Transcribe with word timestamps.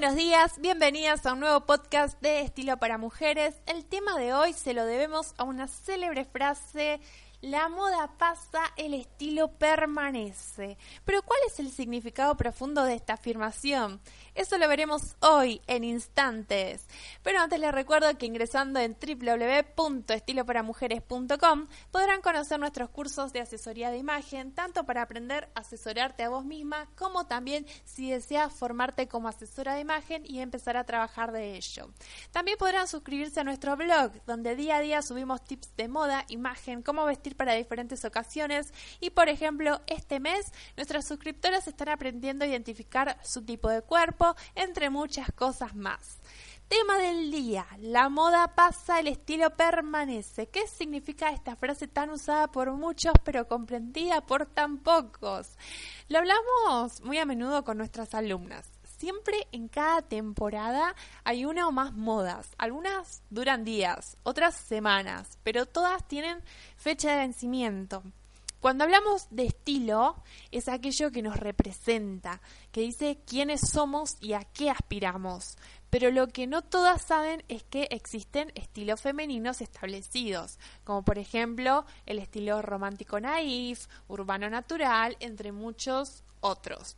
buenos 0.00 0.16
días, 0.16 0.58
bienvenidas 0.58 1.26
a 1.26 1.34
un 1.34 1.40
nuevo 1.40 1.66
podcast 1.66 2.18
de 2.22 2.40
Estilo 2.40 2.78
para 2.78 2.96
Mujeres. 2.96 3.60
El 3.66 3.84
tema 3.84 4.16
de 4.18 4.32
hoy 4.32 4.54
se 4.54 4.72
lo 4.72 4.86
debemos 4.86 5.34
a 5.36 5.44
una 5.44 5.68
célebre 5.68 6.24
frase 6.24 7.00
la 7.42 7.68
moda 7.68 8.16
pasa, 8.18 8.60
el 8.76 8.94
estilo 8.94 9.52
permanece. 9.52 10.76
Pero 11.04 11.22
¿cuál 11.22 11.40
es 11.46 11.58
el 11.58 11.70
significado 11.70 12.36
profundo 12.36 12.84
de 12.84 12.94
esta 12.94 13.14
afirmación? 13.14 14.00
Eso 14.34 14.58
lo 14.58 14.68
veremos 14.68 15.16
hoy 15.20 15.62
en 15.66 15.84
instantes. 15.84 16.86
Pero 17.22 17.38
antes 17.40 17.58
les 17.58 17.72
recuerdo 17.72 18.18
que 18.18 18.26
ingresando 18.26 18.78
en 18.78 18.94
www.estiloparamujeres.com 18.94 21.68
podrán 21.90 22.20
conocer 22.20 22.60
nuestros 22.60 22.90
cursos 22.90 23.32
de 23.32 23.40
asesoría 23.40 23.90
de 23.90 23.96
imagen, 23.96 24.52
tanto 24.52 24.84
para 24.84 25.00
aprender 25.02 25.48
a 25.54 25.60
asesorarte 25.60 26.22
a 26.22 26.28
vos 26.28 26.44
misma, 26.44 26.90
como 26.94 27.26
también 27.26 27.66
si 27.84 28.10
deseas 28.10 28.52
formarte 28.52 29.08
como 29.08 29.28
asesora 29.28 29.74
de 29.74 29.80
imagen 29.80 30.24
y 30.26 30.40
empezar 30.40 30.76
a 30.76 30.84
trabajar 30.84 31.32
de 31.32 31.56
ello. 31.56 31.88
También 32.32 32.58
podrán 32.58 32.86
suscribirse 32.86 33.40
a 33.40 33.44
nuestro 33.44 33.76
blog, 33.76 34.12
donde 34.26 34.56
día 34.56 34.76
a 34.76 34.80
día 34.80 35.00
subimos 35.02 35.42
tips 35.42 35.74
de 35.76 35.88
moda, 35.88 36.26
imagen, 36.28 36.82
cómo 36.82 37.06
vestir 37.06 37.29
para 37.34 37.54
diferentes 37.54 38.04
ocasiones 38.04 38.72
y 39.00 39.10
por 39.10 39.28
ejemplo 39.28 39.80
este 39.86 40.20
mes 40.20 40.52
nuestras 40.76 41.06
suscriptoras 41.06 41.66
están 41.68 41.88
aprendiendo 41.88 42.44
a 42.44 42.48
identificar 42.48 43.18
su 43.22 43.42
tipo 43.42 43.68
de 43.68 43.82
cuerpo 43.82 44.34
entre 44.54 44.90
muchas 44.90 45.30
cosas 45.32 45.74
más. 45.74 46.18
Tema 46.68 46.98
del 46.98 47.32
día, 47.32 47.66
la 47.80 48.08
moda 48.08 48.54
pasa, 48.54 49.00
el 49.00 49.08
estilo 49.08 49.56
permanece. 49.56 50.46
¿Qué 50.46 50.68
significa 50.68 51.30
esta 51.30 51.56
frase 51.56 51.88
tan 51.88 52.10
usada 52.10 52.46
por 52.52 52.70
muchos 52.70 53.12
pero 53.24 53.48
comprendida 53.48 54.20
por 54.20 54.46
tan 54.46 54.78
pocos? 54.78 55.58
Lo 56.08 56.18
hablamos 56.18 57.00
muy 57.02 57.18
a 57.18 57.26
menudo 57.26 57.64
con 57.64 57.76
nuestras 57.76 58.14
alumnas 58.14 58.79
siempre 59.00 59.48
en 59.50 59.68
cada 59.68 60.02
temporada 60.02 60.94
hay 61.24 61.46
una 61.46 61.66
o 61.66 61.72
más 61.72 61.94
modas. 61.94 62.50
Algunas 62.58 63.22
duran 63.30 63.64
días, 63.64 64.18
otras 64.24 64.54
semanas, 64.54 65.38
pero 65.42 65.64
todas 65.64 66.06
tienen 66.06 66.42
fecha 66.76 67.12
de 67.12 67.18
vencimiento. 67.20 68.02
Cuando 68.60 68.84
hablamos 68.84 69.26
de 69.30 69.46
estilo, 69.46 70.22
es 70.50 70.68
aquello 70.68 71.10
que 71.10 71.22
nos 71.22 71.38
representa, 71.38 72.42
que 72.72 72.82
dice 72.82 73.18
quiénes 73.26 73.62
somos 73.62 74.18
y 74.20 74.34
a 74.34 74.44
qué 74.44 74.68
aspiramos. 74.68 75.56
Pero 75.88 76.10
lo 76.10 76.28
que 76.28 76.46
no 76.46 76.60
todas 76.60 77.00
saben 77.00 77.42
es 77.48 77.62
que 77.62 77.88
existen 77.90 78.52
estilos 78.54 79.00
femeninos 79.00 79.62
establecidos, 79.62 80.58
como 80.84 81.02
por 81.06 81.16
ejemplo 81.16 81.86
el 82.04 82.18
estilo 82.18 82.60
romántico 82.60 83.18
naif, 83.18 83.86
urbano 84.08 84.50
natural, 84.50 85.16
entre 85.20 85.52
muchos 85.52 86.22
otros. 86.42 86.96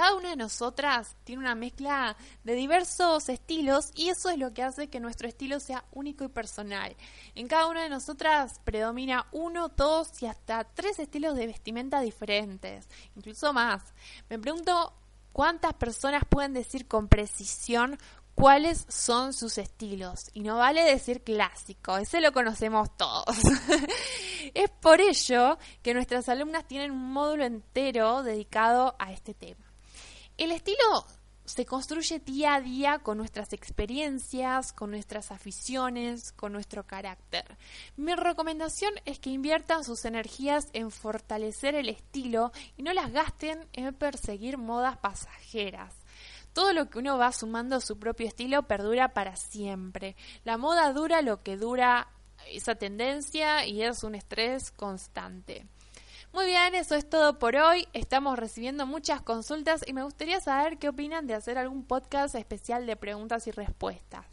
Cada 0.00 0.14
una 0.14 0.30
de 0.30 0.36
nosotras 0.36 1.14
tiene 1.24 1.42
una 1.42 1.54
mezcla 1.54 2.16
de 2.42 2.54
diversos 2.54 3.28
estilos 3.28 3.90
y 3.94 4.08
eso 4.08 4.30
es 4.30 4.38
lo 4.38 4.54
que 4.54 4.62
hace 4.62 4.88
que 4.88 4.98
nuestro 4.98 5.28
estilo 5.28 5.60
sea 5.60 5.84
único 5.92 6.24
y 6.24 6.28
personal. 6.28 6.96
En 7.34 7.46
cada 7.48 7.66
una 7.66 7.82
de 7.82 7.90
nosotras 7.90 8.62
predomina 8.64 9.26
uno, 9.30 9.68
dos 9.68 10.22
y 10.22 10.26
hasta 10.26 10.64
tres 10.64 10.98
estilos 11.00 11.36
de 11.36 11.48
vestimenta 11.48 12.00
diferentes, 12.00 12.88
incluso 13.14 13.52
más. 13.52 13.82
Me 14.30 14.38
pregunto 14.38 14.94
cuántas 15.34 15.74
personas 15.74 16.22
pueden 16.26 16.54
decir 16.54 16.88
con 16.88 17.06
precisión 17.06 17.98
cuáles 18.34 18.86
son 18.88 19.34
sus 19.34 19.58
estilos. 19.58 20.30
Y 20.32 20.40
no 20.40 20.56
vale 20.56 20.82
decir 20.82 21.22
clásico, 21.22 21.98
ese 21.98 22.22
lo 22.22 22.32
conocemos 22.32 22.88
todos. 22.96 23.26
es 24.54 24.70
por 24.80 25.02
ello 25.02 25.58
que 25.82 25.92
nuestras 25.92 26.30
alumnas 26.30 26.66
tienen 26.66 26.90
un 26.90 27.12
módulo 27.12 27.44
entero 27.44 28.22
dedicado 28.22 28.96
a 28.98 29.12
este 29.12 29.34
tema. 29.34 29.69
El 30.40 30.52
estilo 30.52 31.04
se 31.44 31.66
construye 31.66 32.18
día 32.18 32.54
a 32.54 32.62
día 32.62 33.00
con 33.00 33.18
nuestras 33.18 33.52
experiencias, 33.52 34.72
con 34.72 34.90
nuestras 34.90 35.32
aficiones, 35.32 36.32
con 36.32 36.54
nuestro 36.54 36.86
carácter. 36.86 37.58
Mi 37.98 38.14
recomendación 38.14 38.94
es 39.04 39.18
que 39.18 39.28
inviertan 39.28 39.84
sus 39.84 40.06
energías 40.06 40.68
en 40.72 40.90
fortalecer 40.90 41.74
el 41.74 41.90
estilo 41.90 42.52
y 42.78 42.82
no 42.82 42.94
las 42.94 43.12
gasten 43.12 43.68
en 43.74 43.92
perseguir 43.92 44.56
modas 44.56 44.96
pasajeras. 44.96 45.94
Todo 46.54 46.72
lo 46.72 46.88
que 46.88 47.00
uno 47.00 47.18
va 47.18 47.32
sumando 47.32 47.76
a 47.76 47.82
su 47.82 47.98
propio 47.98 48.26
estilo 48.26 48.62
perdura 48.62 49.12
para 49.12 49.36
siempre. 49.36 50.16
La 50.44 50.56
moda 50.56 50.90
dura 50.94 51.20
lo 51.20 51.42
que 51.42 51.58
dura 51.58 52.08
esa 52.48 52.76
tendencia 52.76 53.66
y 53.66 53.82
es 53.82 54.04
un 54.04 54.14
estrés 54.14 54.70
constante. 54.70 55.66
Muy 56.32 56.46
bien, 56.46 56.76
eso 56.76 56.94
es 56.94 57.08
todo 57.08 57.40
por 57.40 57.56
hoy. 57.56 57.88
Estamos 57.92 58.38
recibiendo 58.38 58.86
muchas 58.86 59.20
consultas 59.20 59.82
y 59.84 59.92
me 59.92 60.04
gustaría 60.04 60.40
saber 60.40 60.78
qué 60.78 60.88
opinan 60.88 61.26
de 61.26 61.34
hacer 61.34 61.58
algún 61.58 61.84
podcast 61.84 62.36
especial 62.36 62.86
de 62.86 62.94
preguntas 62.94 63.48
y 63.48 63.50
respuestas. 63.50 64.24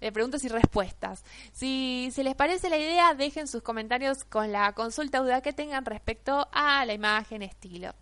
De 0.00 0.12
preguntas 0.12 0.44
y 0.44 0.48
respuestas. 0.48 1.24
Si 1.52 2.10
se 2.12 2.22
les 2.22 2.36
parece 2.36 2.70
la 2.70 2.78
idea, 2.78 3.14
dejen 3.14 3.48
sus 3.48 3.62
comentarios 3.62 4.22
con 4.22 4.52
la 4.52 4.72
consulta 4.72 5.18
duda 5.18 5.40
que 5.40 5.52
tengan 5.52 5.84
respecto 5.84 6.48
a 6.52 6.86
la 6.86 6.92
imagen 6.92 7.42
estilo. 7.42 7.92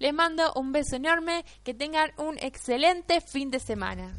Les 0.00 0.12
mando 0.12 0.52
un 0.54 0.72
beso 0.72 0.96
enorme, 0.96 1.44
que 1.62 1.74
tengan 1.74 2.10
un 2.16 2.36
excelente 2.38 3.20
fin 3.20 3.52
de 3.52 3.60
semana. 3.60 4.12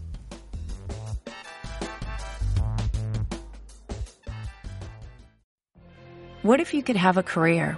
What 6.44 6.62
if 6.62 6.74
you 6.74 6.82
could 6.82 6.98
have 6.98 7.20
a 7.20 7.24
career 7.24 7.78